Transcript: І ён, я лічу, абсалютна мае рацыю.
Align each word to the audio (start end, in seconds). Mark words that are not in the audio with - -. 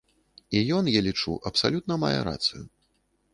І 0.59 0.61
ён, 0.77 0.89
я 0.95 1.01
лічу, 1.07 1.35
абсалютна 1.51 1.99
мае 2.05 2.17
рацыю. 2.31 2.63